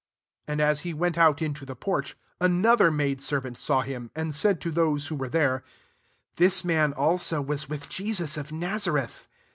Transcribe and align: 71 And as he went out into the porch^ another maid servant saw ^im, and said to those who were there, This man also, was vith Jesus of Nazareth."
71 0.47 0.51
And 0.51 0.67
as 0.71 0.79
he 0.79 0.93
went 0.95 1.15
out 1.15 1.41
into 1.43 1.63
the 1.63 1.75
porch^ 1.75 2.15
another 2.39 2.89
maid 2.89 3.21
servant 3.21 3.59
saw 3.59 3.83
^im, 3.83 4.09
and 4.15 4.33
said 4.33 4.59
to 4.61 4.71
those 4.71 5.09
who 5.09 5.15
were 5.15 5.29
there, 5.29 5.63
This 6.37 6.65
man 6.65 6.91
also, 6.93 7.39
was 7.39 7.65
vith 7.65 7.87
Jesus 7.87 8.35
of 8.35 8.51
Nazareth." 8.51 9.27